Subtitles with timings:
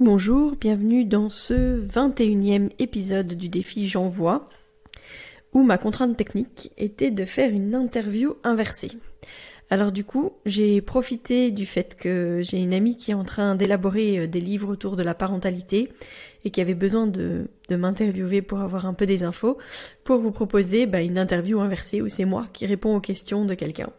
[0.00, 4.48] Bonjour, bienvenue dans ce 21e épisode du défi J'envoie,
[5.52, 8.92] où ma contrainte technique était de faire une interview inversée.
[9.68, 13.54] Alors du coup, j'ai profité du fait que j'ai une amie qui est en train
[13.54, 15.92] d'élaborer euh, des livres autour de la parentalité
[16.44, 19.58] et qui avait besoin de, m'interviewer pour avoir un peu des infos,
[20.04, 23.54] pour vous proposer bah, une interview inversée où c'est moi qui réponds aux questions de
[23.54, 23.90] quelqu'un.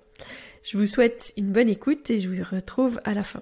[0.63, 3.41] Je vous souhaite une bonne écoute et je vous retrouve à la fin.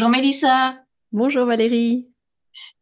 [0.00, 0.82] Bonjour Mélissa.
[1.12, 2.08] Bonjour Valérie.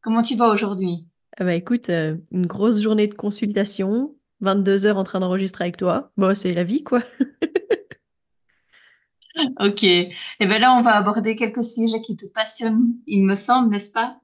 [0.03, 1.09] Comment tu vas aujourd'hui?
[1.37, 5.77] Ah bah écoute, euh, une grosse journée de consultation, 22 heures en train d'enregistrer avec
[5.77, 6.13] toi.
[6.17, 7.03] Bon, c'est la vie quoi.
[9.59, 9.83] ok.
[9.83, 13.71] Et eh bien là, on va aborder quelques sujets qui te passionnent, il me semble,
[13.71, 14.21] n'est-ce pas?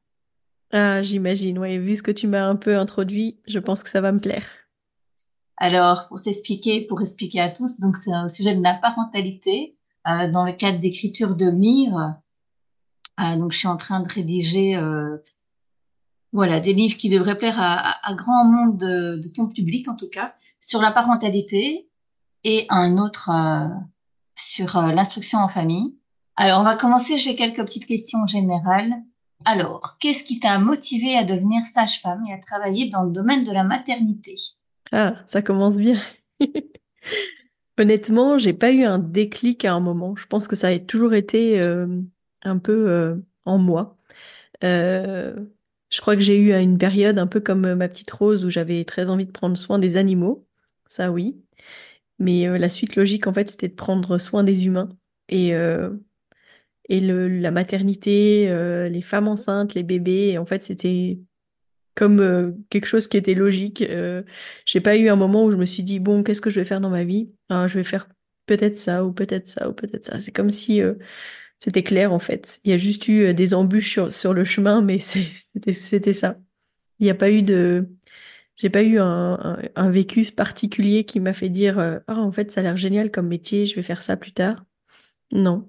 [0.70, 1.78] Ah, j'imagine, oui.
[1.78, 4.46] Vu ce que tu m'as un peu introduit, je pense que ça va me plaire.
[5.56, 10.30] Alors, pour t'expliquer, pour expliquer à tous, donc c'est un sujet de la parentalité euh,
[10.30, 12.20] dans le cadre d'écriture de livres
[13.16, 15.18] ah, donc, je suis en train de rédiger euh,
[16.32, 19.94] voilà, des livres qui devraient plaire à, à, grand monde de, de, ton public, en
[19.94, 21.88] tout cas, sur la parentalité
[22.42, 23.68] et un autre euh,
[24.34, 25.96] sur euh, l'instruction en famille.
[26.36, 27.18] Alors, on va commencer.
[27.18, 28.94] J'ai quelques petites questions générales.
[29.44, 33.52] Alors, qu'est-ce qui t'a motivé à devenir sage-femme et à travailler dans le domaine de
[33.52, 34.34] la maternité?
[34.90, 36.00] Ah, ça commence bien.
[37.78, 40.14] Honnêtement, j'ai pas eu un déclic à un moment.
[40.16, 41.86] Je pense que ça a toujours été euh,
[42.44, 43.96] un peu euh, en moi.
[44.62, 45.34] Euh,
[45.90, 48.50] je crois que j'ai eu une période un peu comme euh, ma petite Rose où
[48.50, 50.46] j'avais très envie de prendre soin des animaux,
[50.86, 51.36] ça oui.
[52.18, 54.88] Mais la suite logique, en fait, c'était de prendre soin des humains.
[55.28, 58.46] Et, et le, la maternité,
[58.88, 61.18] les femmes enceintes, les bébés, en fait, c'était
[61.96, 63.84] comme quelque chose qui était logique.
[64.64, 66.64] j'ai pas eu un moment où je me suis dit, bon, qu'est-ce que je vais
[66.64, 67.32] faire dans ma vie?
[67.50, 68.08] Je vais faire
[68.46, 70.20] peut-être ça, ou peut-être ça, ou peut-être ça.
[70.20, 70.80] C'est comme si
[71.58, 72.60] c'était clair en fait.
[72.64, 76.36] Il y a juste eu euh, des embûches sur, le chemin, mais c'était ça.
[76.98, 77.88] Il n'y a pas eu de.
[78.56, 82.52] J'ai pas eu un, un, vécu particulier qui m'a fait dire euh, Ah, en fait,
[82.52, 84.64] ça a l'air génial comme métier, je vais faire ça plus tard.
[85.32, 85.68] Non.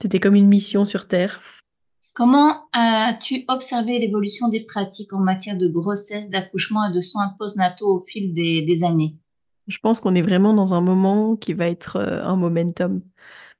[0.00, 1.42] C'était comme une mission sur Terre.
[2.14, 7.96] Comment as-tu observé l'évolution des pratiques en matière de grossesse, d'accouchement et de soins postnataux
[7.96, 9.16] au fil des, des années?
[9.66, 13.00] Je pense qu'on est vraiment dans un moment qui va être euh, un momentum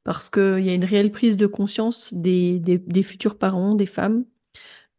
[0.04, 4.24] parce qu'il y a une réelle prise de conscience des, des, futurs parents, des femmes.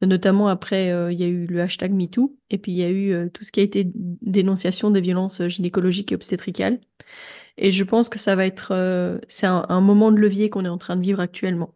[0.02, 2.90] Notamment après, euh, il y a eu le hashtag MeToo, et puis il y a
[2.90, 6.82] eu euh, tout ce qui a été dénonciation des violences gynécologiques et obstétricales.
[7.58, 10.70] Et je pense que ça va être, euh, c'est un, moment de levier qu'on est
[10.70, 11.76] en train de vivre actuellement.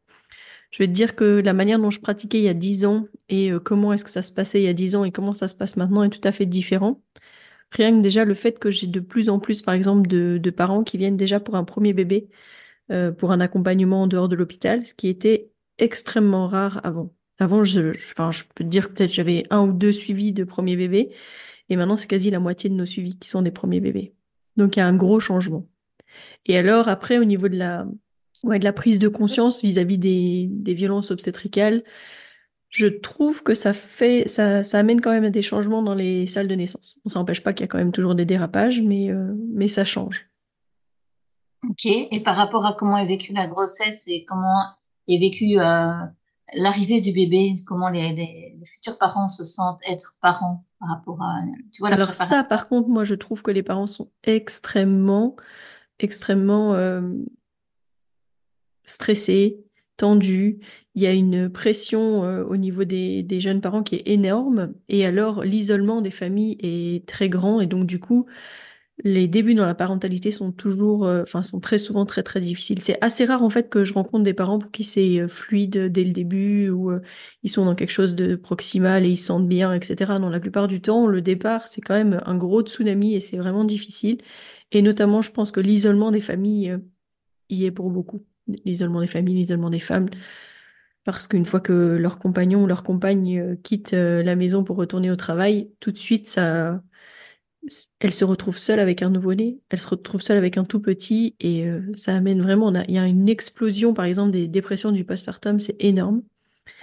[0.71, 3.07] Je vais te dire que la manière dont je pratiquais il y a dix ans
[3.29, 5.47] et comment est-ce que ça se passait il y a dix ans et comment ça
[5.47, 7.01] se passe maintenant est tout à fait différent.
[7.71, 10.49] Rien que déjà le fait que j'ai de plus en plus, par exemple, de, de
[10.49, 12.29] parents qui viennent déjà pour un premier bébé
[12.91, 17.13] euh, pour un accompagnement en dehors de l'hôpital, ce qui était extrêmement rare avant.
[17.39, 20.75] Avant, je, enfin, je peux dire que peut-être j'avais un ou deux suivis de premiers
[20.75, 21.11] bébés,
[21.69, 24.13] et maintenant c'est quasi la moitié de nos suivis qui sont des premiers bébés.
[24.55, 25.67] Donc il y a un gros changement.
[26.45, 27.85] Et alors après, au niveau de la,
[28.43, 31.83] de la prise de conscience vis-à-vis des, des violences obstétricales,
[32.69, 36.25] je trouve que ça fait, ça, ça amène quand même à des changements dans les
[36.25, 36.99] salles de naissance.
[37.05, 39.85] On s'empêche pas qu'il y a quand même toujours des dérapages, mais, euh, mais ça
[39.85, 40.27] change.
[41.63, 41.85] Ok.
[41.85, 44.63] Et par rapport à comment est vécue la grossesse et comment
[45.07, 45.91] est vécue euh,
[46.53, 51.39] l'arrivée du bébé, comment les, les, futurs parents se sentent être parents par rapport à,
[51.71, 55.35] tu vois, la Alors ça, par contre, moi, je trouve que les parents sont extrêmement,
[55.99, 57.01] extrêmement euh,
[58.83, 59.63] stressés,
[59.95, 60.59] tendus.
[60.95, 64.73] Il y a une pression euh, au niveau des, des jeunes parents qui est énorme.
[64.89, 67.61] Et alors, l'isolement des familles est très grand.
[67.61, 68.27] Et donc, du coup,
[69.03, 72.81] les débuts dans la parentalité sont toujours, euh, enfin, sont très souvent très très difficiles.
[72.81, 75.91] C'est assez rare en fait que je rencontre des parents pour qui c'est euh, fluide
[75.91, 77.01] dès le début ou euh,
[77.43, 80.17] ils sont dans quelque chose de proximal et ils se sentent bien, etc.
[80.19, 83.37] Non, la plupart du temps, le départ c'est quand même un gros tsunami et c'est
[83.37, 84.19] vraiment difficile.
[84.71, 86.77] Et notamment, je pense que l'isolement des familles
[87.49, 88.25] y est pour beaucoup.
[88.65, 90.09] L'isolement des familles, l'isolement des femmes.
[91.05, 95.15] Parce qu'une fois que leur compagnon ou leur compagne quitte la maison pour retourner au
[95.15, 96.81] travail, tout de suite, ça,
[97.99, 101.35] elle se retrouve seule avec un nouveau-né, elle se retrouve seule avec un tout petit
[101.39, 105.03] et euh, ça amène vraiment, il y a une explosion par exemple des dépressions du
[105.03, 106.23] postpartum, c'est énorme.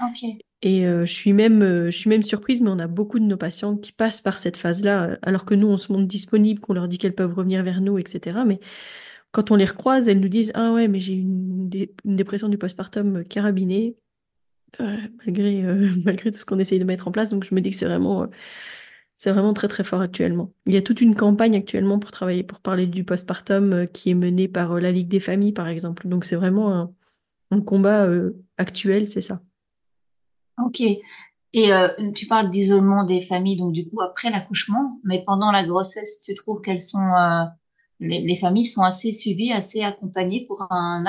[0.00, 0.28] Ok.
[0.62, 3.24] Et euh, je suis même, euh, je suis même surprise, mais on a beaucoup de
[3.24, 6.72] nos patientes qui passent par cette phase-là, alors que nous on se montre disponible, qu'on
[6.72, 8.38] leur dit qu'elles peuvent revenir vers nous, etc.
[8.46, 8.60] Mais
[9.32, 11.70] quand on les recroise, elles nous disent ah ouais mais j'ai une,
[12.04, 13.96] une dépression du postpartum carabinée,
[14.78, 15.62] malgré
[16.04, 17.30] malgré tout ce qu'on essaye de mettre en place.
[17.30, 18.28] Donc je me dis que c'est vraiment
[19.16, 20.52] c'est vraiment très très fort actuellement.
[20.66, 24.10] Il y a toute une campagne actuellement pour travailler, pour parler du postpartum euh, qui
[24.10, 26.08] est menée par euh, la Ligue des familles, par exemple.
[26.08, 26.92] Donc c'est vraiment un,
[27.50, 29.40] un combat euh, actuel, c'est ça.
[30.62, 30.82] Ok.
[31.56, 31.70] Et
[32.16, 36.34] tu parles d'isolement des familles, donc du coup après l'accouchement, mais pendant la grossesse, tu
[36.34, 37.12] trouves qu'elles sont,
[38.00, 41.04] les, les, familles sont assez suivies, assez accompagnées pour un,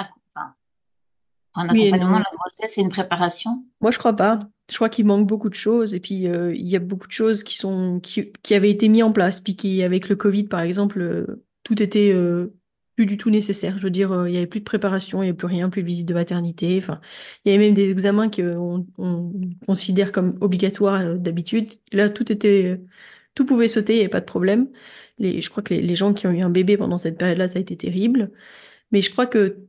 [1.56, 3.66] accompagnement de la grossesse et une préparation?
[3.82, 4.38] Moi, je crois pas.
[4.70, 7.12] Je crois qu'il manque beaucoup de choses et puis euh, il y a beaucoup de
[7.12, 10.46] choses qui sont qui, qui, avaient été mis en place puis qui avec le Covid
[10.46, 12.48] par exemple euh, tout était euh,
[12.96, 13.78] plus du tout nécessaire.
[13.78, 15.84] Je veux dire il y avait plus de préparation, il y avait plus rien, plus
[15.84, 16.78] de visite de maternité.
[16.78, 17.00] Enfin,
[17.46, 19.32] il y avait même des examens qu'on on
[19.68, 21.74] considère comme obligatoires d'habitude.
[21.92, 22.82] Là, tout était
[23.36, 24.70] tout pouvait sauter, il n'y avait pas de problème.
[25.20, 27.48] Les, je crois que les, les gens qui ont eu un bébé pendant cette période-là,
[27.48, 28.32] ça a été terrible.
[28.92, 29.68] Mais je crois que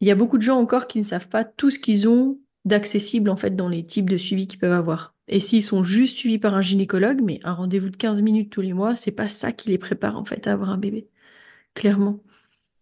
[0.00, 2.38] il y a beaucoup de gens encore qui ne savent pas tout ce qu'ils ont
[2.66, 5.14] d'accessible en fait dans les types de suivi qu'ils peuvent avoir.
[5.28, 8.60] Et s'ils sont juste suivis par un gynécologue, mais un rendez-vous de 15 minutes tous
[8.60, 11.08] les mois, c'est pas ça qui les prépare en fait à avoir un bébé,
[11.74, 12.20] clairement.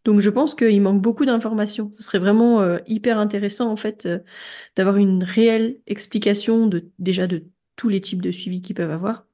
[0.05, 1.91] Donc je pense qu'il manque beaucoup d'informations.
[1.95, 4.19] Ce serait vraiment euh, hyper intéressant en fait euh,
[4.77, 7.45] d'avoir une réelle explication de déjà de
[7.77, 9.27] tous les types de suivi qu'ils peuvent avoir.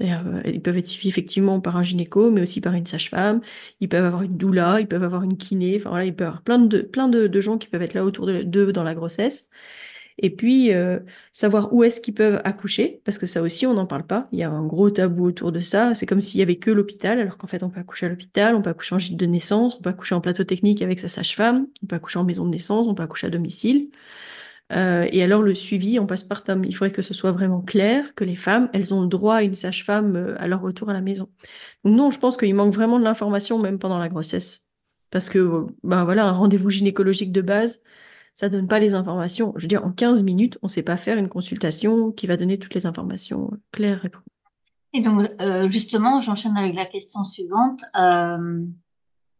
[0.00, 3.40] Euh, ils peuvent être suivis effectivement par un gynéco, mais aussi par une sage-femme.
[3.80, 5.76] Ils peuvent avoir une doula, ils peuvent avoir une kiné.
[5.78, 7.94] Enfin voilà, il peut y avoir plein de plein de, de gens qui peuvent être
[7.94, 9.50] là autour d'eux dans la grossesse.
[10.18, 10.98] Et puis, euh,
[11.32, 14.28] savoir où est-ce qu'ils peuvent accoucher, parce que ça aussi, on n'en parle pas.
[14.32, 15.94] Il y a un gros tabou autour de ça.
[15.94, 18.54] C'est comme s'il y avait que l'hôpital, alors qu'en fait, on peut accoucher à l'hôpital,
[18.56, 21.08] on peut accoucher en gîte de naissance, on peut accoucher en plateau technique avec sa
[21.08, 23.90] sage-femme, on peut accoucher en maison de naissance, on peut accoucher à domicile.
[24.72, 26.64] Euh, et alors, le suivi, on passe par tam.
[26.64, 29.42] Il faudrait que ce soit vraiment clair, que les femmes, elles ont le droit à
[29.42, 31.30] une sage-femme euh, à leur retour à la maison.
[31.84, 34.66] Donc non, je pense qu'il manque vraiment de l'information, même pendant la grossesse.
[35.10, 37.82] Parce que, ben voilà, un rendez-vous gynécologique de base,
[38.38, 39.52] ça donne pas les informations.
[39.56, 42.36] Je veux dire, en 15 minutes, on ne sait pas faire une consultation qui va
[42.36, 44.06] donner toutes les informations claires.
[44.06, 47.80] Et, et donc, euh, justement, j'enchaîne avec la question suivante.
[47.98, 48.64] Euh,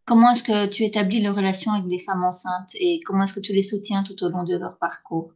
[0.05, 3.41] comment est-ce que tu établis les relations avec des femmes enceintes et comment est-ce que
[3.41, 5.31] tu les soutiens tout au long de leur parcours?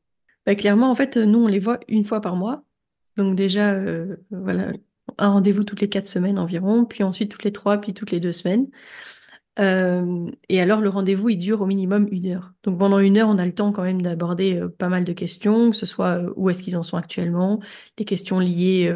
[0.45, 2.65] Bah, Clairement, en fait, nous, on les voit une fois par mois.
[3.17, 4.73] Donc déjà, euh, voilà,
[5.19, 8.19] un rendez-vous toutes les quatre semaines environ, puis ensuite toutes les trois, puis toutes les
[8.19, 8.67] deux semaines.
[9.59, 12.53] Euh, et alors, le rendez-vous, il dure au minimum une heure.
[12.63, 15.13] Donc, pendant une heure, on a le temps quand même d'aborder euh, pas mal de
[15.13, 17.61] questions, que ce soit euh, où est-ce qu'ils en sont actuellement,
[17.99, 18.95] des questions liées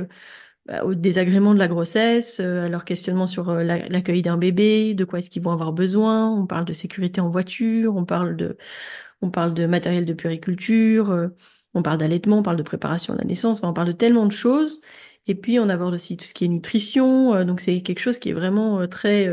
[0.66, 5.18] bah, au désagrément de la grossesse, à leur questionnement sur l'accueil d'un bébé, de quoi
[5.20, 6.30] est-ce qu'ils vont avoir besoin.
[6.30, 8.56] On parle de sécurité en voiture, on parle de,
[9.22, 11.30] on parle de matériel de puriculture,
[11.74, 14.32] on parle d'allaitement, on parle de préparation à la naissance, on parle de tellement de
[14.32, 14.80] choses.
[15.26, 17.44] Et puis, on aborde aussi tout ce qui est nutrition.
[17.44, 19.28] donc, c'est quelque chose qui est vraiment très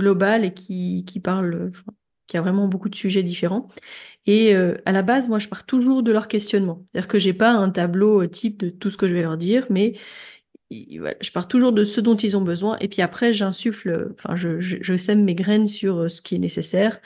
[0.00, 1.70] global et qui, parle,
[2.26, 3.68] qui a vraiment beaucoup de sujets différents.
[4.26, 6.86] Et euh, à la base, moi, je pars toujours de leur questionnement.
[6.92, 9.36] C'est-à-dire que j'ai pas un tableau euh, type de tout ce que je vais leur
[9.38, 9.94] dire, mais
[10.70, 12.78] je pars toujours de ce dont ils ont besoin.
[12.78, 16.38] Et puis après, j'insuffle, enfin, je, je, sème mes graines sur euh, ce qui est
[16.38, 17.00] nécessaire.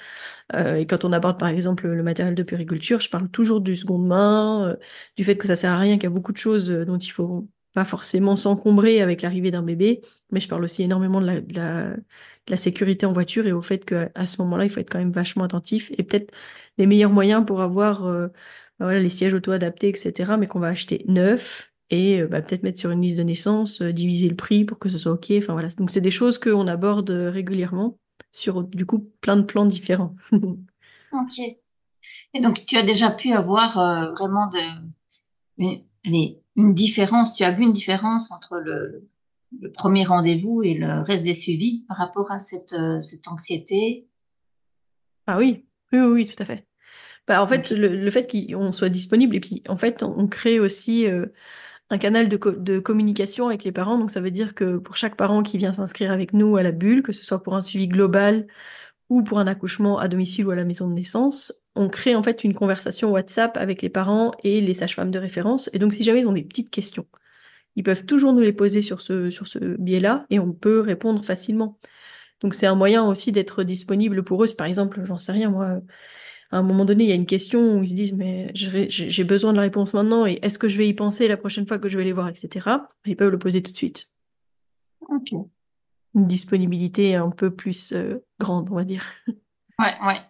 [0.55, 4.07] et quand on aborde, par exemple, le matériel de puriculture, je parle toujours du seconde
[4.07, 4.77] main,
[5.17, 7.11] du fait que ça sert à rien, qu'il y a beaucoup de choses dont il
[7.11, 10.01] faut pas forcément s'encombrer avec l'arrivée d'un bébé,
[10.31, 11.95] mais je parle aussi énormément de la,
[12.49, 15.13] la sécurité en voiture et au fait qu'à ce moment-là, il faut être quand même
[15.13, 16.33] vachement attentif et peut-être
[16.79, 18.29] les meilleurs moyens pour avoir euh,
[18.79, 22.63] bah voilà, les sièges auto-adaptés, etc., mais qu'on va acheter neuf et euh, bah, peut-être
[22.63, 25.33] mettre sur une liste de naissance, euh, diviser le prix pour que ce soit OK.
[25.37, 27.99] Enfin voilà, donc c'est des choses qu'on aborde régulièrement
[28.33, 30.15] sur du coup plein de plans différents.
[30.33, 31.39] ok.
[32.35, 35.81] Et donc tu as déjà pu avoir vraiment de,
[36.57, 39.09] une différence, tu as vu une différence entre le,
[39.61, 44.07] le premier rendez-vous et le reste des suivis par rapport à cette, euh, cette anxiété?
[45.27, 46.67] Ah oui, oui, oui, tout à fait.
[47.27, 51.07] Bah, en fait, le, fait qu'on soit disponible et puis en fait, on crée aussi
[51.07, 51.27] euh,
[51.89, 53.99] un canal de, de, communication avec les parents.
[53.99, 56.71] Donc ça veut dire que pour chaque parent qui vient s'inscrire avec nous à la
[56.71, 58.47] bulle, que ce soit pour un suivi global
[59.09, 62.23] ou pour un accouchement à domicile ou à la maison de naissance, on crée en
[62.23, 65.71] fait une conversation WhatsApp avec les parents et les sages-femmes de référence.
[65.73, 67.07] Et donc si jamais ils ont des petites questions,
[67.77, 71.25] ils peuvent toujours nous les poser sur ce, sur ce biais-là et on peut répondre
[71.25, 71.79] facilement.
[72.41, 74.47] Donc c'est un moyen aussi d'être disponible pour eux.
[74.47, 75.81] Si par exemple, j'en sais rien, moi,
[76.51, 79.25] à un moment donné, il y a une question où ils se disent mais j'ai
[79.25, 81.79] besoin de la réponse maintenant et est-ce que je vais y penser la prochaine fois
[81.79, 82.69] que je vais les voir, etc.
[83.07, 84.11] Ils peuvent le poser tout de suite.
[85.01, 85.33] Ok.
[86.15, 89.05] Une disponibilité un peu plus euh, grande, on va dire.
[89.81, 90.21] Ouais, ouais.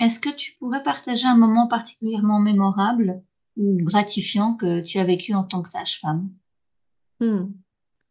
[0.00, 3.22] Est-ce que tu pourrais partager un moment particulièrement mémorable
[3.56, 6.30] ou gratifiant que tu as vécu en tant que sage-femme?
[7.20, 7.52] Hmm.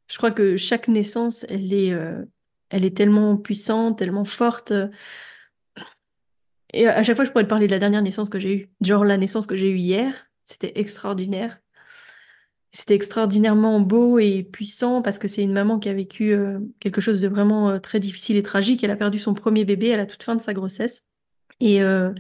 [0.07, 2.23] Je crois que chaque naissance, elle est, euh,
[2.69, 4.73] elle est tellement puissante, tellement forte.
[6.73, 8.69] Et à chaque fois, je pourrais parler de la dernière naissance que j'ai eue.
[8.81, 11.59] Genre la naissance que j'ai eue hier, c'était extraordinaire.
[12.73, 17.01] C'était extraordinairement beau et puissant parce que c'est une maman qui a vécu euh, quelque
[17.01, 18.81] chose de vraiment euh, très difficile et tragique.
[18.83, 21.05] Elle a perdu son premier bébé à la toute fin de sa grossesse.
[21.59, 22.11] Et euh,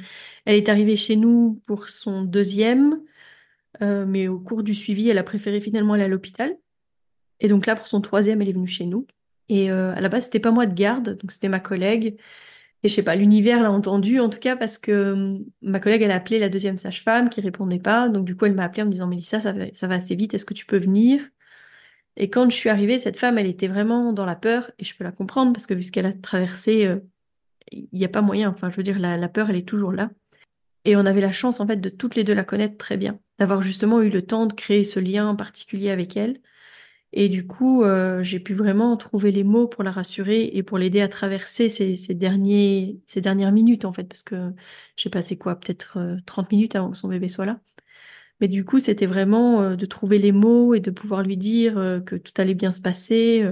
[0.45, 3.01] elle est arrivée chez nous pour son deuxième,
[3.79, 6.55] mais au cours du suivi, elle a préféré finalement aller à l'hôpital.
[7.39, 9.07] Et donc là, pour son troisième, elle est venue chez nous.
[9.49, 12.15] Et à la base, c'était pas moi de garde, donc c'était ma collègue.
[12.83, 16.01] Et je sais pas, l'univers l'a entendu en tout cas parce que hum, ma collègue,
[16.01, 18.09] elle a appelé la deuxième sage-femme qui répondait pas.
[18.09, 20.15] Donc du coup, elle m'a appelé en me disant, Mélissa, ça va, ça va assez
[20.15, 21.21] vite, est-ce que tu peux venir?
[22.17, 24.95] Et quand je suis arrivée, cette femme, elle était vraiment dans la peur et je
[24.95, 26.99] peux la comprendre parce que vu ce qu'elle a traversé, euh,
[27.71, 28.49] il n'y a pas moyen.
[28.49, 30.11] Enfin, je veux dire, la, peur, elle est toujours là.
[30.85, 33.19] Et on avait la chance en fait de toutes les deux la connaître très bien,
[33.39, 36.41] d'avoir justement eu le temps de créer ce lien particulier avec elle
[37.13, 40.77] et du coup, euh, j'ai pu vraiment trouver les mots pour la rassurer et pour
[40.77, 44.53] l'aider à traverser ces, ces, derniers, ces dernières minutes, en fait, parce que
[44.95, 47.59] j'ai passé quoi, peut-être 30 euh, minutes avant que son bébé soit là.
[48.39, 51.75] Mais du coup, c'était vraiment euh, de trouver les mots et de pouvoir lui dire
[52.05, 53.45] que tout allait bien se passer,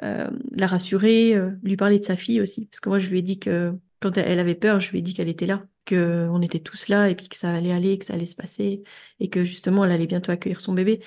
[0.00, 2.66] la rassurer, lui parler de sa fille aussi.
[2.66, 5.02] Parce que moi, je lui ai dit que quand elle avait peur, je lui ai
[5.02, 8.04] dit qu'elle était là, qu'on était tous là et puis que ça allait aller, que
[8.04, 8.82] ça allait se passer
[9.20, 11.00] et que justement, elle allait bientôt accueillir son bébé.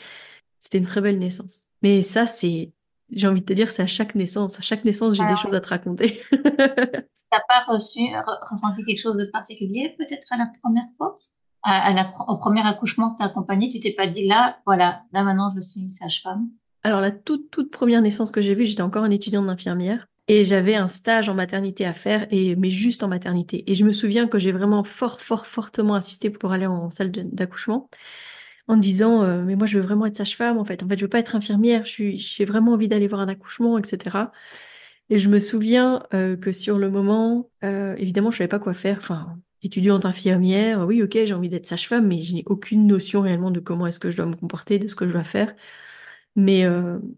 [0.59, 1.67] C'était une très belle naissance.
[1.83, 2.71] Mais ça, c'est,
[3.11, 4.57] j'ai envie de te dire, c'est à chaque naissance.
[4.57, 6.21] À chaque naissance, j'ai des choses à te raconter.
[7.29, 7.99] T'as pas reçu,
[8.49, 11.17] ressenti quelque chose de particulier, peut-être à la première fois?
[11.63, 15.23] À, la, au premier accouchement que t'as accompagné, tu t'es pas dit là, voilà, là
[15.23, 16.47] maintenant je suis sage-femme?
[16.87, 20.45] Alors la toute toute première naissance que j'ai vue, j'étais encore un étudiant d'infirmière et
[20.45, 23.69] j'avais un stage en maternité à faire et mais juste en maternité.
[23.69, 27.11] Et je me souviens que j'ai vraiment fort fort fortement insisté pour aller en salle
[27.11, 27.89] d'accouchement
[28.69, 30.81] en disant euh, mais moi je veux vraiment être sage-femme en fait.
[30.81, 31.83] En fait je veux pas être infirmière.
[31.83, 34.17] J'ai vraiment envie d'aller voir un accouchement etc
[35.09, 38.73] et je me souviens euh, que sur le moment euh, évidemment je savais pas quoi
[38.73, 38.99] faire.
[39.01, 43.51] Enfin étudiante infirmière oui ok j'ai envie d'être sage-femme mais je n'ai aucune notion réellement
[43.51, 45.53] de comment est-ce que je dois me comporter de ce que je dois faire
[46.37, 46.63] mais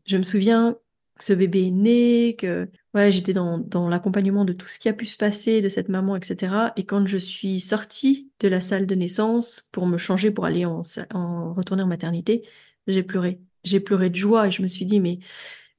[0.06, 0.76] je me souviens
[1.20, 4.90] que ce bébé est né que ouais, j'étais dans, dans l'accompagnement de tout ce qui
[4.90, 6.74] a pu se passer, de cette maman, etc.
[6.78, 10.66] Et quand je suis sortie de la salle de naissance pour me changer, pour aller
[10.66, 10.82] en,
[11.14, 12.48] en retourner en maternité,
[12.88, 13.40] j'ai pleuré.
[13.64, 15.20] J'ai pleuré de joie et je me suis dit, mais,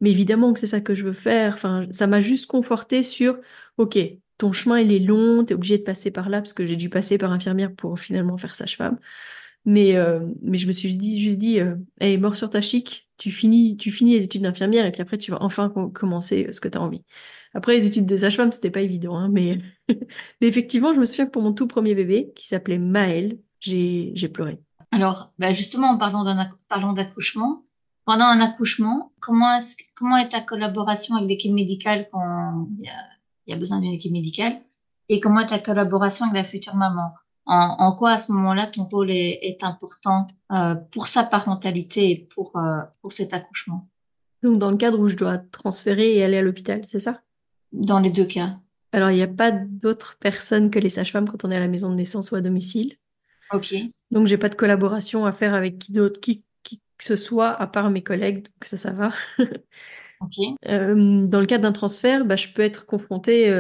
[0.00, 1.54] mais évidemment que c'est ça que je veux faire.
[1.54, 3.38] Enfin, ça m'a juste conforté sur,
[3.78, 3.98] OK,
[4.38, 6.76] ton chemin, il est long, tu es obligé de passer par là parce que j'ai
[6.76, 8.98] dû passer par infirmière pour finalement faire sage-femme.
[9.66, 13.09] Mais, euh, mais je me suis dit, juste dit, euh, hey, mort sur ta chic,
[13.20, 16.52] tu finis, tu finis les études d'infirmière et puis après tu vas enfin commencer euh,
[16.52, 17.04] ce que tu as envie.
[17.52, 19.58] Après les études de sage-femme, c'était pas évident, hein, mais...
[19.88, 20.48] mais...
[20.48, 24.58] effectivement, je me souviens que pour mon tout premier bébé, qui s'appelait Maël, j'ai pleuré.
[24.90, 27.64] Alors, bah justement, en parlant d'accouchement,
[28.06, 32.88] pendant un accouchement, comment, est comment est ta collaboration avec l'équipe médicale quand il y
[32.88, 33.04] a,
[33.48, 34.62] y a besoin d'une équipe médicale
[35.10, 37.12] et comment est ta collaboration avec la future maman?
[37.46, 42.56] En, quoi à ce moment-là ton rôle est, important euh, pour sa parentalité et pour,
[42.56, 43.88] euh, pour cet accouchement?
[44.42, 47.20] Donc dans le cadre où je dois transférer et aller à l'hôpital, c'est ça?
[47.72, 48.56] Dans les deux cas.
[48.92, 51.68] Alors il n'y a pas d'autres personnes que les sages-femmes quand on est à la
[51.68, 52.96] maison de naissance ou à domicile.
[53.52, 53.74] Ok.
[54.10, 57.50] Donc j'ai pas de collaboration à faire avec qui d'autre, qui, qui que ce soit
[57.50, 59.12] à part mes collègues, donc ça ça va.
[60.20, 60.32] ok.
[60.68, 63.50] Euh, dans le cadre d'un transfert, bah, je peux être confrontée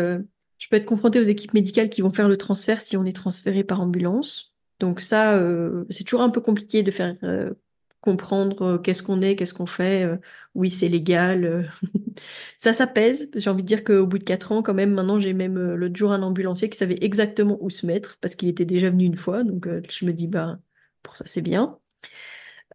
[0.60, 3.16] je peux être confrontée aux équipes médicales qui vont faire le transfert si on est
[3.16, 4.54] transféré par ambulance.
[4.78, 7.54] Donc ça, euh, c'est toujours un peu compliqué de faire euh,
[8.02, 10.06] comprendre euh, qu'est-ce qu'on est, qu'est-ce qu'on fait.
[10.54, 11.72] oui, c'est légal.
[12.58, 13.30] ça, ça pèse.
[13.34, 15.96] J'ai envie de dire qu'au bout de quatre ans, quand même, maintenant, j'ai même l'autre
[15.96, 19.16] jour un ambulancier qui savait exactement où se mettre parce qu'il était déjà venu une
[19.16, 19.44] fois.
[19.44, 20.58] Donc je me dis, bah,
[21.02, 21.78] pour ça, c'est bien.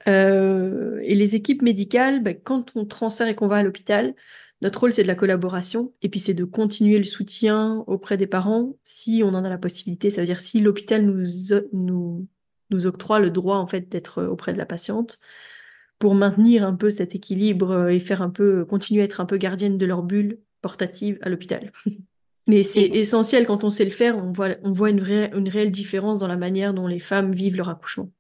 [0.08, 4.15] et les équipes médicales, bah, quand on transfère et qu'on va à l'hôpital,
[4.62, 8.27] notre rôle, c'est de la collaboration et puis c'est de continuer le soutien auprès des
[8.27, 10.09] parents si on en a la possibilité.
[10.09, 11.25] Ça veut dire si l'hôpital nous,
[11.74, 12.27] nous,
[12.69, 15.19] nous octroie le droit en fait d'être auprès de la patiente,
[16.00, 19.38] pour maintenir un peu cet équilibre et faire un peu, continuer à être un peu
[19.38, 21.71] gardienne de leur bulle portative à l'hôpital.
[22.47, 25.50] Mais c'est essentiel quand on sait le faire, on voit, on voit une, vraie, une
[25.50, 28.12] réelle différence dans la manière dont les femmes vivent leur accouchement.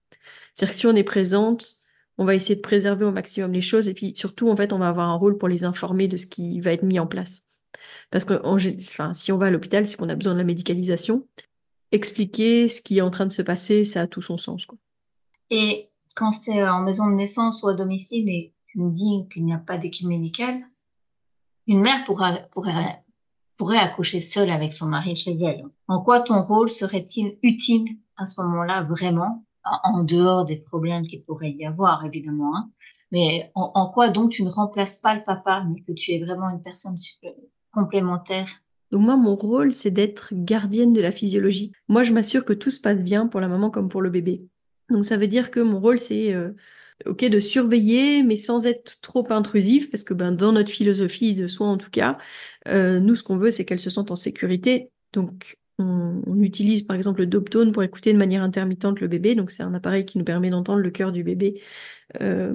[0.53, 1.75] C'est-à-dire que si on est présente,
[2.17, 4.79] on va essayer de préserver au maximum les choses et puis surtout, en fait, on
[4.79, 7.43] va avoir un rôle pour les informer de ce qui va être mis en place.
[8.09, 11.27] Parce que enfin, si on va à l'hôpital, c'est qu'on a besoin de la médicalisation.
[11.91, 14.65] Expliquer ce qui est en train de se passer, ça a tout son sens.
[14.65, 14.77] Quoi.
[15.49, 19.53] Et quand c'est en maison de naissance ou à domicile et me dis qu'il n'y
[19.53, 20.61] a pas d'équipe médicale,
[21.67, 22.37] une mère pourra,
[23.57, 25.63] pourrait accoucher seule avec son mari chez elle.
[25.87, 27.85] En quoi ton rôle serait-il utile
[28.17, 32.69] à ce moment-là vraiment, en dehors des problèmes qu'il pourrait y avoir évidemment, hein,
[33.11, 36.49] mais en, quoi donc tu ne remplaces pas le papa, mais que tu es vraiment
[36.49, 36.95] une personne
[37.71, 38.47] complémentaire?
[38.91, 41.71] Donc moi, mon rôle, c'est d'être gardienne de la physiologie.
[41.87, 44.45] Moi, je m'assure que tout se passe bien pour la maman comme pour le bébé.
[44.89, 46.51] Donc ça veut dire que mon rôle, c'est euh,
[47.05, 51.47] ok de surveiller, mais sans être trop intrusif, parce que ben, dans notre philosophie de
[51.47, 52.17] soins en tout cas,
[52.67, 54.91] euh, nous, ce qu'on veut, c'est qu'elles se sentent en sécurité.
[55.13, 59.35] Donc on, utilise par exemple le Doptone pour écouter de manière intermittente le bébé.
[59.35, 61.61] Donc c'est un appareil qui nous permet d'entendre le cœur du bébé.
[62.21, 62.53] Euh,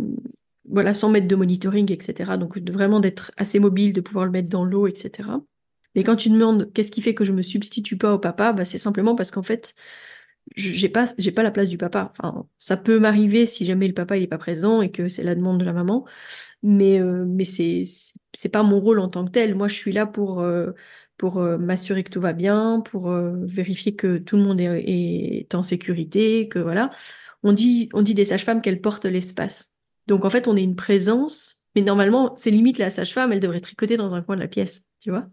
[0.68, 2.36] voilà, sans mettre de monitoring, etc.
[2.38, 5.28] Donc vraiment d'être assez mobile, de pouvoir le mettre dans l'eau, etc.
[5.94, 8.64] Mais quand tu demandes qu'est-ce qui fait que je me substitue pas au papa, bah,
[8.64, 9.74] c'est simplement parce qu'en fait,
[10.56, 12.12] j'ai pas pas la place du papa.
[12.58, 15.34] Ça peut m'arriver si jamais le papa il est pas présent et que c'est la
[15.34, 16.04] demande de la maman,
[16.62, 17.82] mais euh, mais c'est
[18.32, 19.54] c'est pas mon rôle en tant que tel.
[19.54, 20.72] Moi, je suis là pour euh,
[21.20, 25.62] pour euh, m'assurer que tout va bien, pour vérifier que tout le monde est, en
[25.62, 26.90] sécurité, que voilà.
[27.42, 29.74] On dit on dit des sages-femmes qu'elles portent l'espace.
[30.06, 33.60] Donc en fait, on est une présence, mais normalement, c'est limite la sage-femme, elle devrait
[33.60, 35.28] tricoter dans un coin de la pièce, tu vois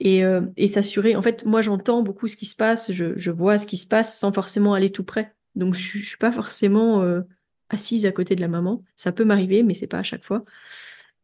[0.00, 1.14] et, euh, s'assurer.
[1.14, 4.18] En fait, moi, j'entends beaucoup ce qui se passe, je, vois ce qui se passe
[4.18, 5.34] sans forcément aller tout près.
[5.54, 7.20] Donc, je, je suis pas forcément euh,
[7.68, 8.82] assise à côté de la maman.
[8.96, 10.44] Ça peut m'arriver, mais c'est pas à chaque fois.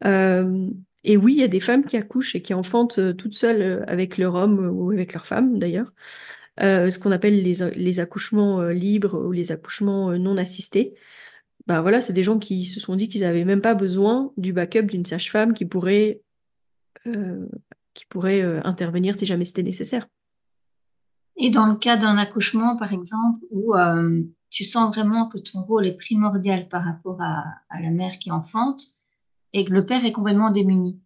[0.05, 0.69] Euh,
[1.03, 3.83] et oui, il y a des femmes qui accouchent et qui enfantent euh, toutes seules
[3.87, 5.93] avec leur homme ou avec leur femme, d'ailleurs.
[6.59, 10.95] ce qu'on appelle les, accouchements libres ou les accouchements non assistés.
[11.67, 14.53] Bah voilà, c'est des gens qui se sont dit qu'ils n'avaient même pas besoin du
[14.53, 16.21] backup d'une sage-femme qui pourrait
[17.07, 17.47] euh,
[17.93, 20.07] qui pourrait euh, intervenir si jamais c'était nécessaire.
[21.35, 25.63] Et dans le cas d'un accouchement, par exemple, où euh, tu sens vraiment que ton
[25.63, 27.43] rôle est primordial par rapport à,
[27.81, 28.83] la mère qui enfante
[29.53, 30.99] et que le père est complètement démuni,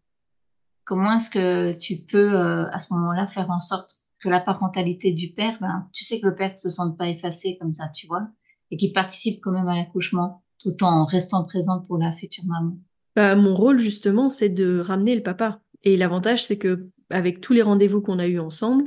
[0.83, 5.13] comment est-ce que tu peux euh, à ce moment-là faire en sorte que la parentalité
[5.13, 7.89] du père, ben, tu sais que le père ne se sente pas effacé comme ça,
[7.93, 8.27] tu vois,
[8.69, 12.77] et qu'il participe quand même à l'accouchement tout en restant présent pour la future maman?
[13.15, 15.59] Bah, mon rôle justement, c'est de ramener le papa.
[15.83, 18.85] Et l'avantage, c'est que avec tous les rendez-vous qu'on a eus ensemble,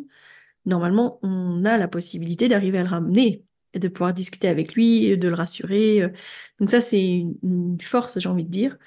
[0.64, 5.18] normalement, on a la possibilité d'arriver à le ramener et de pouvoir discuter avec lui,
[5.18, 6.02] de le rassurer.
[6.60, 7.02] Donc ça, c'est
[7.42, 8.78] une force, j'ai envie de dire.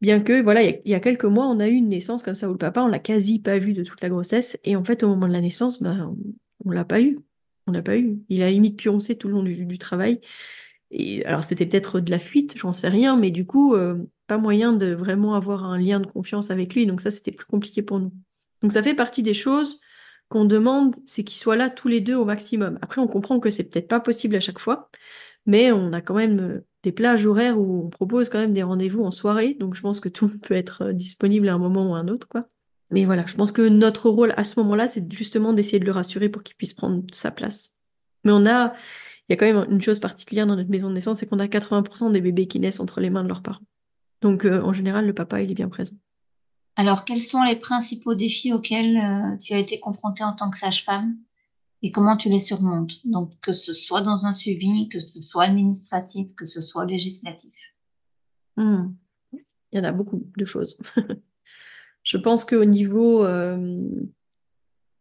[0.00, 2.48] Bien que, voilà, il y, a quelques mois, on a eu une naissance comme ça
[2.48, 4.58] où le papa, on l'a quasi pas vu de toute la grossesse.
[4.64, 6.14] Et en fait, au moment de la naissance, ben,
[6.64, 7.18] on, l'a pas eu.
[7.66, 8.18] On l'a pas eu.
[8.28, 10.20] Il a limite pioncé tout le long du, travail.
[10.90, 14.38] Et alors, c'était peut-être de la fuite, j'en sais rien, mais du coup, euh, pas
[14.38, 16.86] moyen de vraiment avoir un lien de confiance avec lui.
[16.86, 18.12] Donc ça, c'était plus compliqué pour nous.
[18.62, 19.80] Donc ça fait partie des choses
[20.28, 22.78] qu'on demande, c'est qu'ils soient là tous les deux au maximum.
[22.82, 24.90] Après, on comprend que c'est peut-être pas possible à chaque fois,
[25.46, 28.62] mais on a quand même euh, des plages horaires où on propose quand même des
[28.62, 29.54] rendez-vous en soirée.
[29.58, 32.06] Donc je pense que tout peut être euh, disponible à un moment ou à un
[32.06, 32.46] autre, quoi.
[32.92, 35.90] Mais voilà, je pense que notre rôle à ce moment-là, c'est justement d'essayer de le
[35.90, 37.76] rassurer pour qu'il puisse prendre sa place.
[38.22, 38.72] Mais on a,
[39.28, 41.40] il y a quand même une chose particulière dans notre maison de naissance, c'est qu'on
[41.40, 43.64] a 80% des bébés qui naissent entre les mains de leurs parents.
[44.22, 45.96] Donc, euh, en général, le papa, il est bien présent.
[46.76, 50.56] Alors, quels sont les principaux défis auxquels euh, tu as été confrontée en tant que
[50.56, 51.16] sage-femme?
[51.82, 53.06] Et comment tu les surmontes?
[53.06, 57.54] Donc, que ce soit dans un suivi, que ce soit administratif, que ce soit législatif.
[58.56, 58.94] Hmm.
[59.32, 60.78] Il y en a beaucoup de choses.
[62.02, 63.88] Je pense qu'au euh,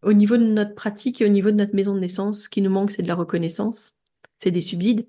[0.01, 2.61] au niveau de notre pratique et au niveau de notre maison de naissance, ce qui
[2.61, 3.95] nous manque, c'est de la reconnaissance,
[4.37, 5.07] c'est des subsides.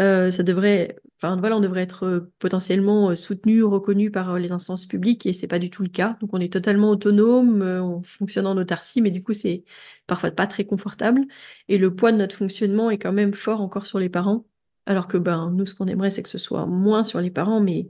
[0.00, 4.50] Euh, ça devrait, enfin voilà, on devrait être euh, potentiellement euh, soutenu, reconnu par les
[4.52, 6.16] instances publiques et c'est pas du tout le cas.
[6.20, 9.64] Donc on est totalement autonome, on fonctionne en autarcie, mais du coup c'est
[10.06, 11.22] parfois pas très confortable.
[11.68, 14.46] Et le poids de notre fonctionnement est quand même fort encore sur les parents.
[14.86, 17.60] Alors que ben nous, ce qu'on aimerait, c'est que ce soit moins sur les parents,
[17.60, 17.88] mais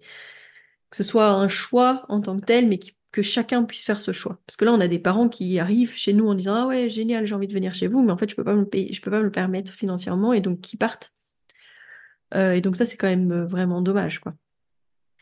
[0.90, 2.78] que ce soit un choix en tant que tel, mais
[3.12, 4.40] que chacun puisse faire ce choix.
[4.46, 6.88] Parce que là, on a des parents qui arrivent chez nous en disant ah ouais
[6.88, 9.24] génial, j'ai envie de venir chez vous, mais en fait je peux peux pas me
[9.24, 11.12] le permettre financièrement et donc qui partent
[12.32, 14.34] et donc ça, c'est quand même euh, vraiment dommage, quoi.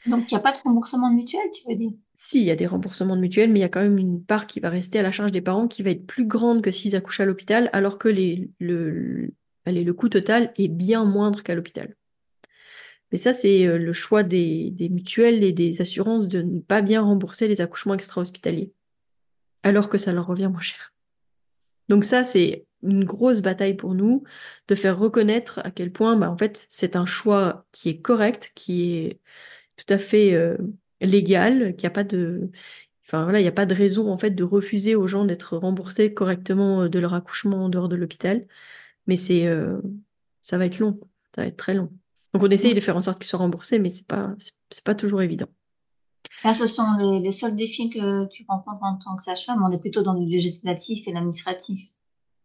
[0.06, 1.92] Donc, il n'y a pas de remboursement de mutuelle, tu veux dire?
[2.14, 4.22] Si, il y a des remboursements de mutuelle, mais il y a quand même une
[4.22, 6.72] part qui va rester à la charge des parents qui va être plus grande que
[6.72, 9.32] s'ils accouchent à l'hôpital, alors que les, le,
[9.64, 11.94] allez, le coût total est bien moindre qu'à l'hôpital.
[13.12, 16.82] Mais ça, c'est euh, le choix des, des mutuelles et des assurances de ne pas
[16.82, 18.72] bien rembourser les accouchements extra-hospitaliers,
[19.62, 20.91] alors que ça leur revient moins cher.
[21.88, 24.24] Donc ça, c'est une grosse bataille pour nous
[24.68, 28.52] de faire reconnaître à quel point, bah, en fait, c'est un choix qui est correct,
[28.54, 29.20] qui est
[29.76, 30.56] tout à fait euh,
[31.00, 32.50] légal, qu'il n'y a pas de,
[33.06, 35.56] enfin voilà, il n'y a pas de raison en fait de refuser aux gens d'être
[35.56, 38.46] remboursés correctement euh, de leur accouchement en dehors de l'hôpital.
[39.06, 39.80] Mais c'est, euh,
[40.42, 41.00] ça va être long,
[41.34, 41.92] ça va être très long.
[42.34, 44.34] Donc on essaye de faire en sorte qu'ils soient remboursés, mais c'est pas,
[44.70, 45.48] c'est pas toujours évident.
[46.44, 49.62] Là, ce sont les, les, seuls défis que tu rencontres en tant que sage-femme.
[49.64, 51.80] On est plutôt dans le législatif et l'administratif.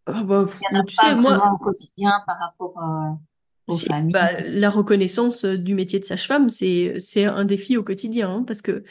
[0.06, 2.74] Ah bah, Il n'y en a tu pas sais, vraiment moi, au quotidien par rapport
[2.78, 4.13] euh, aux familles.
[4.13, 8.62] bah, la reconnaissance euh, du métier de sage-femme, c'est, un défi au quotidien, hein, parce
[8.62, 8.84] que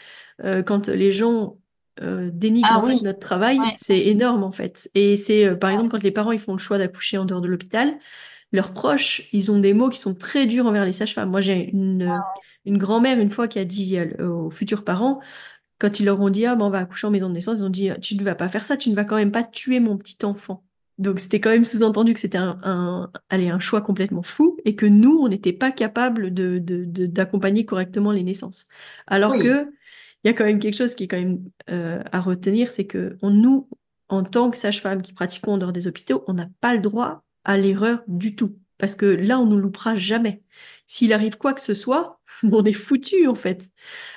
[0.45, 1.57] euh, quand les gens
[2.03, 4.91] euh, dénigrent Ah en fait notre travail, ouais, c'est énorme en fait.
[4.95, 7.25] Et c'est euh, par ouais, exemple quand les parents ils font le choix d'accoucher en
[7.25, 7.99] dehors de l'hôpital,
[8.53, 11.31] leurs proches, ils ont des mots qui sont très durs envers les sages-femmes.
[11.31, 12.13] Moi, j'ai une,
[12.65, 15.21] une grand-mère une fois qui a dit aux futurs parents,
[15.79, 17.65] quand ils leur ont dit, ah, ben, on va accoucher en maison de naissance, ils
[17.65, 19.81] ont dit, tu ne vas pas faire ça, tu ne vas quand même pas tuer
[19.81, 20.65] mon petit enfant.
[20.99, 24.77] Donc, c'était quand même sous-entendu que c'était un, un, allez, un choix complètement fou et
[24.77, 28.69] que nous, on n'était pas capable de, de- de- d'accompagner correctement les naissances.
[29.07, 29.71] Alors oui, que,
[30.25, 32.87] il y a quand même quelque chose qui est quand même euh, à retenir, c'est
[32.87, 33.69] que on, nous,
[34.09, 37.26] en tant que sage-femme qui pratiquons en dehors des hôpitaux, on n'a pas le droit
[37.47, 38.59] à l'erreur du tout.
[38.77, 40.43] Parce que là, on ne loupera jamais.
[40.87, 43.71] S'il arrive quoi que ce soit, on est foutu en fait.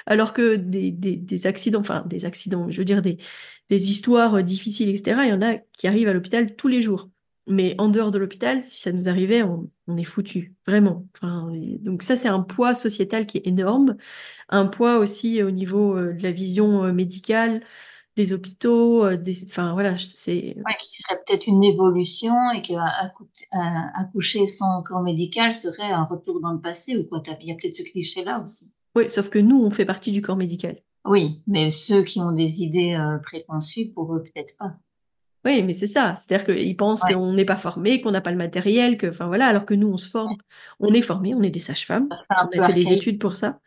[0.05, 3.17] Alors que des, des, accidents, enfin des accidents, je veux dire des,
[3.69, 6.81] des histoires euh, difficiles, etc., il y en a qui arrivent à l'hôpital tous les
[6.81, 7.09] jours.
[7.47, 11.07] Mais en dehors de l'hôpital, si ça nous arrivait, on, est foutu, vraiment.
[11.23, 13.97] Donc ça, c'est un poids sociétal qui est énorme,
[14.49, 17.61] un poids aussi au niveau euh, de la vision euh, médicale
[18.19, 22.73] des hôpitaux, euh, des, enfin voilà, c'est ouais, qui serait peut-être une évolution et que
[22.73, 23.58] euh,
[23.95, 27.23] accoucher sans corps médical serait un retour dans le passé ou quoi.
[27.39, 28.73] Il y a peut-être ce cliché-là aussi.
[28.97, 30.82] oui, sauf que nous, on fait partie du corps médical.
[31.05, 34.73] Oui, mais ceux qui ont des idées euh, préconçues, pour eux, peut-être pas.
[35.45, 36.17] Oui, mais c'est ça.
[36.17, 39.27] C'est-à-dire qu'ils pensent Ouais, qu'on n'est pas formé, qu'on n'a pas le matériel, que, enfin
[39.27, 40.36] voilà, alors que nous, on se forme,
[40.82, 43.62] on est formé, on est des sages-femmes, on a fait des études pour ça.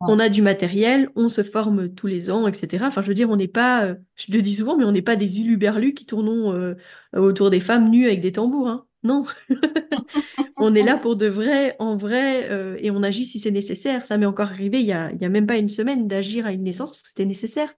[0.00, 2.84] On a du matériel, on se forme tous les ans, etc.
[2.86, 5.02] Enfin, je veux dire, on n'est pas, euh, je le dis souvent, mais on n'est
[5.02, 6.74] pas des uluberlus qui tournons euh,
[7.14, 8.86] autour des femmes nues avec des tambours, hein.
[9.02, 9.24] Non,
[10.56, 14.04] on est là pour de vrai, en vrai, euh, et on agit si c'est nécessaire.
[14.04, 16.44] Ça m'est encore arrivé il y a, il y a même pas une semaine d'agir
[16.44, 17.72] à une naissance parce que c'était nécessaire.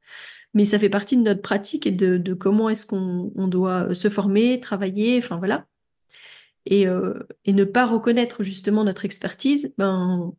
[0.55, 3.93] Mais ça fait partie de notre pratique et de, de comment est-ce qu'on on doit
[3.95, 5.67] se former, travailler, enfin voilà.
[6.67, 10.33] Et, euh, et ne pas reconnaître justement notre expertise, ben,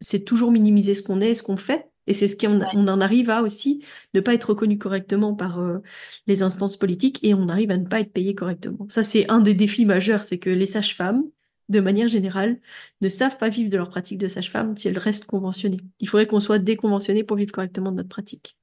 [0.00, 1.88] c'est toujours minimiser ce qu'on est, ce qu'on fait.
[2.06, 3.84] Et c'est ce qu'on on en arrive à aussi
[4.14, 5.78] ne pas être reconnu correctement par euh,
[6.26, 8.86] les instances politiques et on arrive à ne pas être payé correctement.
[8.88, 11.24] Ça, c'est un des défis majeurs, c'est que les sages-femmes,
[11.68, 12.60] de manière générale,
[13.02, 15.80] ne savent pas vivre de leur pratique de sage-femme si elles restent conventionnées.
[16.00, 18.56] Il faudrait qu'on soit déconventionné pour vivre correctement de notre pratique.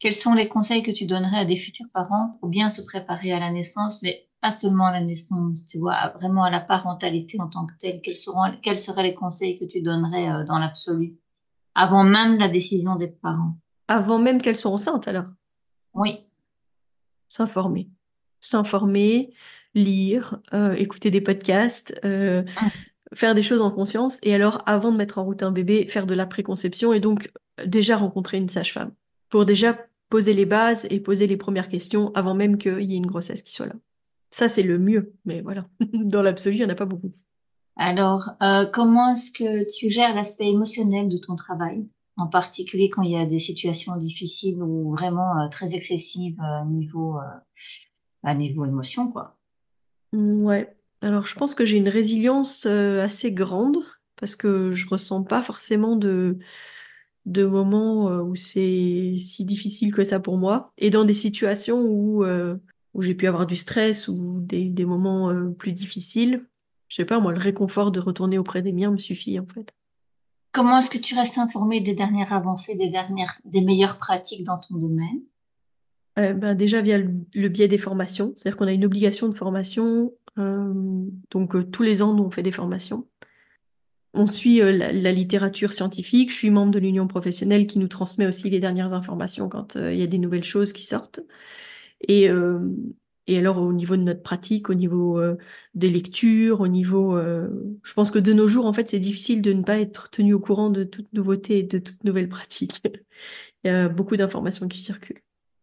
[0.00, 3.32] Quels sont les conseils que tu donnerais à des futurs parents pour bien se préparer
[3.32, 6.60] à la naissance, mais pas seulement à la naissance, tu vois, à- vraiment à la
[6.60, 8.00] parentalité en tant que telle?
[8.00, 11.14] Quels seront, quels seraient les conseils que tu donnerais euh, dans l'absolu,
[11.74, 13.56] avant même la décision d'être parent?
[13.88, 15.26] Avant même qu'elles soient enceintes, alors,
[15.94, 16.26] Oui,
[17.28, 17.88] s'informer.
[18.40, 19.32] S'informer,
[19.74, 22.42] lire, euh, écouter des podcasts, euh,
[23.14, 26.06] faire des choses en conscience et alors avant de mettre en route un bébé, faire
[26.06, 27.30] de la préconception et donc
[27.66, 28.92] déjà rencontrer une sage-femme
[29.28, 32.96] pour déjà poser les bases et poser les premières questions avant même qu'il y ait
[32.96, 33.74] une grossesse qui soit là.
[34.30, 35.66] Ça, c'est le mieux, mais voilà.
[35.92, 37.12] Dans l'absolu, il n'y en a pas beaucoup.
[37.76, 43.02] Alors, euh, comment est-ce que tu gères l'aspect émotionnel de ton travail, en particulier quand
[43.02, 47.22] il y a des situations difficiles ou vraiment euh, très excessives à niveau, euh,
[48.22, 49.38] à niveau émotion, quoi?
[50.12, 50.76] Mm, Ouais.
[51.00, 53.78] Alors, je pense que j'ai une résilience assez grande
[54.16, 56.38] parce que je ressens pas forcément de,
[57.24, 60.72] de moments où c'est si difficile que ça pour moi.
[60.76, 62.22] Et dans des situations où,
[62.94, 66.44] où j'ai pu avoir du stress ou des, des moments euh, plus difficiles,
[66.88, 69.72] je sais pas, moi, le réconfort de retourner auprès des miens me suffit en fait.
[70.52, 74.58] Comment est-ce que tu restes informé des dernières avancées, des dernières, des meilleures pratiques dans
[74.58, 75.20] ton domaine?
[76.18, 79.34] Euh, ben, déjà via le, le biais des formations, c'est-à-dire qu'on a une obligation de
[79.34, 80.72] formation, euh,
[81.30, 83.06] donc tous les ans, nous, on fait des formations.
[84.12, 86.32] On suit la, la littérature scientifique.
[86.32, 89.94] Je suis membre de l'union professionnelle qui nous transmet aussi les dernières informations quand il
[89.94, 91.20] y a des nouvelles choses qui sortent.
[92.08, 92.60] Et, euh,
[93.26, 95.36] et alors, au niveau de notre pratique, au niveau euh,
[95.74, 97.16] des lectures, au niveau...
[97.16, 97.48] euh,
[97.82, 100.34] je pense que de nos jours, en fait, c'est difficile de ne pas être tenu
[100.34, 102.82] au courant de toute nouveauté et de toute nouvelle pratique.
[103.64, 105.22] Il y a beaucoup d'informations qui circulent.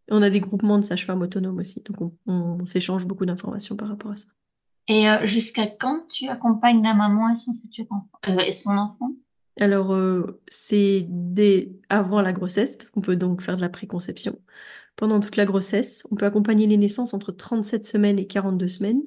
[0.09, 3.89] On a des groupements de sages-femmes autonomes aussi, donc on, on s'échange beaucoup d'informations par
[3.89, 4.27] rapport à ça.
[4.87, 9.11] Et jusqu'à quand tu accompagnes la maman et son futur enfant, euh, et son enfant?
[9.59, 14.39] Alors, euh, c'est dès avant la grossesse, parce qu'on peut donc faire de la préconception.
[14.97, 19.01] Pendant toute la grossesse, on peut accompagner les naissances entre 37 semaines et 42 semaines.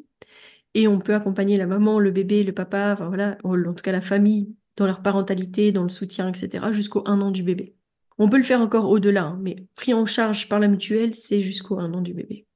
[0.74, 3.92] Et on peut accompagner la maman, le bébé, le papa, enfin voilà, en tout cas
[3.92, 7.74] la famille, dans leur parentalité, dans le soutien, etc., jusqu'au un an du bébé.
[8.18, 11.40] On peut le faire encore au-delà, hein, mais pris en charge par la mutuelle, c'est
[11.40, 12.46] jusqu'au un an du bébé.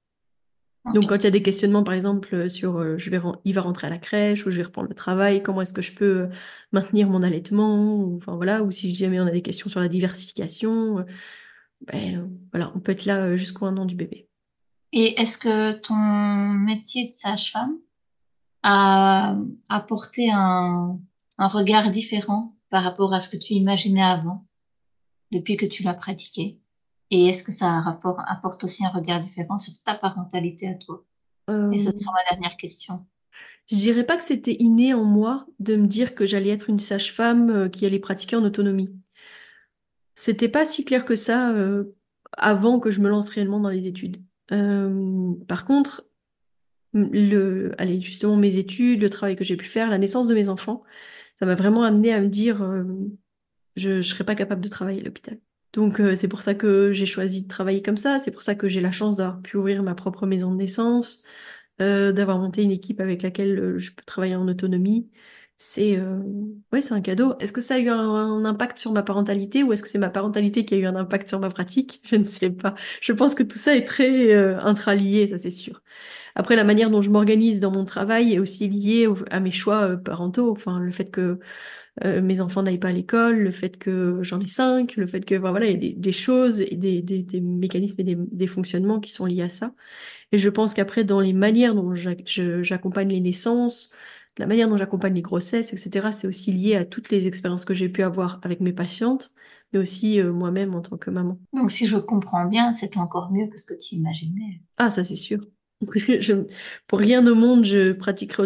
[0.92, 3.62] Donc, quand il y a des questionnements, par exemple, sur euh, je vais il va
[3.62, 6.20] rentrer à la crèche ou je vais reprendre le travail, comment est-ce que je peux
[6.20, 6.26] euh,
[6.72, 9.88] maintenir mon allaitement, ou, enfin voilà, ou si jamais on a des questions sur la
[9.88, 11.04] diversification, euh,
[11.86, 14.28] ben, voilà, on peut être là jusqu'au un an du bébé.
[14.92, 17.76] Et est-ce que ton métier de sage-femme
[18.62, 19.36] a
[19.68, 20.98] apporté un,
[21.38, 24.46] un regard différent par rapport à ce que tu imaginais avant,
[25.32, 26.60] depuis que tu l'as pratiqué?
[27.10, 31.04] Et est-ce que ça rapport, apporte aussi un regard différent sur ta parentalité à toi?
[31.72, 33.04] Et ce sera ma dernière question.
[33.66, 36.78] Je dirais pas que c'était inné en moi de me dire que j'allais être une
[36.78, 38.90] sage-femme euh, qui allait pratiquer en autonomie.
[40.14, 41.84] C'était pas si clair que ça euh,
[42.32, 44.22] avant que je me lance réellement dans les études.
[44.52, 46.06] Euh, par contre,
[46.92, 50.48] le, allez, justement mes études, le travail que j'ai pu faire, la naissance de mes
[50.48, 50.84] enfants,
[51.38, 52.62] ça m'a vraiment amené à me dire
[53.76, 55.38] je ne serais pas capable de travailler à l'hôpital.
[55.72, 58.54] Donc euh, c'est pour ça que j'ai choisi de travailler comme ça, c'est pour ça
[58.54, 61.24] que j'ai la chance d'avoir pu ouvrir ma propre maison de naissance,
[61.80, 65.10] euh, d'avoir monté une équipe avec laquelle euh, je peux travailler en autonomie.
[65.58, 65.98] C'est
[66.72, 67.34] ouais, c'est un cadeau.
[67.38, 70.10] Est-ce que ça a eu un, impact sur ma parentalité ou est-ce que c'est ma
[70.10, 72.00] parentalité qui a eu un impact sur ma pratique?
[72.04, 72.74] Je ne sais pas.
[73.00, 75.82] Je pense que tout ça est très intralié, ça c'est sûr.
[76.34, 79.96] Après, la manière dont je m'organise dans mon travail est aussi liée à mes choix
[79.96, 80.50] parentaux.
[80.50, 81.38] Enfin, le fait que
[82.04, 85.24] euh, mes enfants n'aillent pas à l'école, le fait que j'en ai cinq, le fait
[85.24, 89.26] que voilà, il y a des, choses et des, mécanismes et des, fonctionnements qui sont
[89.26, 89.74] liés à ça.
[90.32, 93.94] Et je pense qu'après, dans les manières dont j'accompagne les naissances,
[94.38, 97.74] la manière dont j'accompagne les grossesses, etc., c'est aussi lié à toutes les expériences que
[97.74, 99.32] j'ai pu avoir avec mes patientes,
[99.72, 101.38] mais aussi euh, moi-même en tant que maman.
[101.52, 104.60] Donc, si je comprends bien, c'est encore mieux que ce que tu imaginais.
[104.76, 105.40] Ah, ça c'est sûr.
[106.86, 108.44] pour rien au monde, je pratiquerai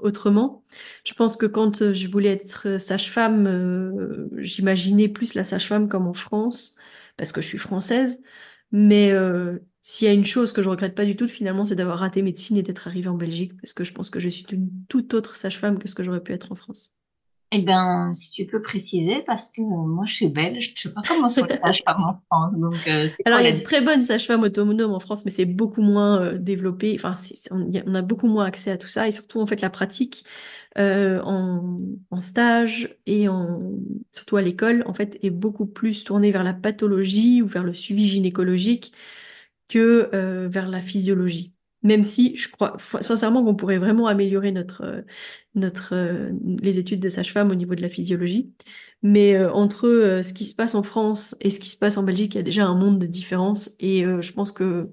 [0.00, 0.64] autrement.
[1.04, 6.06] Je pense que quand euh, je voulais être sage-femme, euh, j'imaginais plus la sage-femme comme
[6.06, 6.76] en France,
[7.16, 8.22] parce que je suis française.
[8.72, 11.76] Mais euh, s'il y a une chose que je regrette pas du tout, finalement, c'est
[11.76, 14.44] d'avoir raté médecine et d'être arrivée en Belgique, parce que je pense que je suis
[14.50, 16.92] une toute autre sage-femme que ce que j'aurais pu être en France.
[17.52, 20.92] Eh bien, si tu peux préciser, parce que euh, moi je suis belge, je ne
[20.92, 22.58] sais pas comment sont les sages-femmes en France.
[22.58, 25.44] Donc, euh, Alors, il y a de très bonnes sages-femmes autonomes en France, mais c'est
[25.44, 26.96] beaucoup moins euh, développé.
[26.98, 27.14] Enfin,
[27.52, 29.06] on, a beaucoup moins accès à tout ça.
[29.06, 30.24] Et surtout, en fait, la pratique
[30.76, 31.78] en,
[32.10, 33.60] en, stage et en,
[34.10, 37.72] surtout à l'école, en fait, est beaucoup plus tournée vers la pathologie ou vers le
[37.72, 38.92] suivi gynécologique
[39.68, 41.52] que vers la physiologie
[41.86, 45.02] même si je crois sincèrement qu'on pourrait vraiment améliorer notre, euh,
[45.54, 48.52] notre, euh, les études de sage-femme au niveau de la physiologie.
[49.02, 52.02] Mais euh, entre ce qui se passe en France et ce qui se passe en
[52.02, 53.70] Belgique, il y a déjà un monde de différence.
[53.78, 54.90] Et je pense que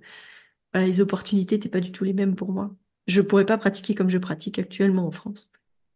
[0.76, 2.76] les opportunités n'étaient pas du tout les mêmes pour moi.
[3.08, 5.50] Je ne pourrais pas pratiquer comme je pratique actuellement en France.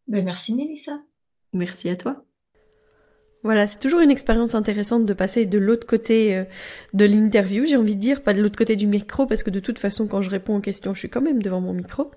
[0.08, 1.04] Ben merci Mélissa.
[1.54, 2.27] Merci à toi.
[3.44, 6.44] Voilà, c'est toujours une expérience intéressante de passer de l'autre côté euh,
[6.94, 9.60] de l'interview, j'ai envie de dire, pas de l'autre côté du micro, parce que de
[9.60, 12.12] toute façon, quand je réponds aux questions, je suis quand même devant mon micro.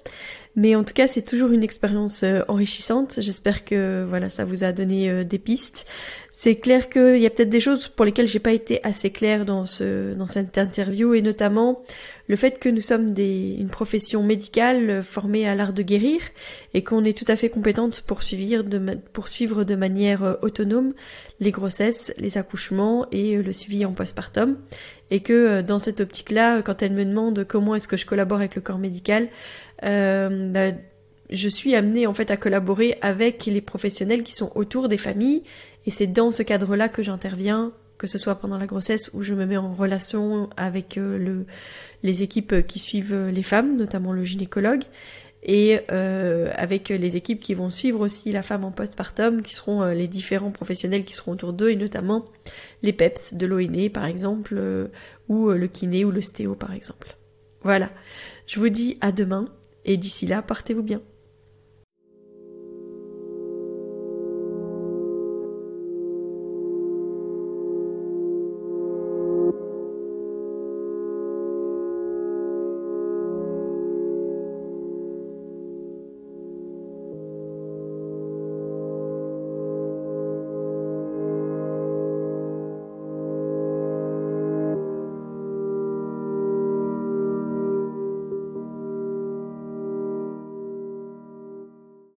[0.56, 3.18] Mais en tout cas, c'est toujours une expérience euh, enrichissante.
[3.18, 5.86] J'espère que voilà, ça vous a donné euh, des pistes.
[6.32, 9.44] C'est clair qu'il y a peut-être des choses pour lesquelles j'ai pas été assez claire
[9.44, 11.82] dans ce dans cette interview, et notamment
[12.30, 16.20] le fait que nous sommes des, une profession médicale formée à l'art de guérir
[16.74, 20.34] et qu'on est tout à fait compétente pour suivre de, pour suivre de manière euh,
[20.40, 20.94] autonome
[21.40, 24.58] les grossesses, les accouchements et euh, le suivi en postpartum.
[25.10, 28.38] Et que euh, dans cette optique-là, quand elle me demande comment est-ce que je collabore
[28.38, 29.26] avec le corps médical,
[29.82, 30.72] bah,
[31.30, 35.42] je suis amenée en fait à collaborer avec les professionnels qui sont autour des familles.
[35.86, 39.34] Et c'est dans ce cadre-là que j'interviens que ce soit pendant la grossesse où je
[39.34, 41.44] me mets en relation avec le,
[42.02, 44.84] les équipes qui suivent les femmes, notamment le gynécologue,
[45.42, 49.82] et euh, avec les équipes qui vont suivre aussi la femme en postpartum, qui seront
[49.82, 52.24] euh, les différents professionnels qui seront autour d'eux, et notamment
[52.82, 54.88] les PEPS de l'ONE par exemple, euh,
[55.28, 57.16] ou le kiné ou le stéo par exemple.
[57.62, 57.90] Voilà,
[58.46, 59.48] je vous dis à demain,
[59.84, 61.02] et d'ici là, portez-vous bien.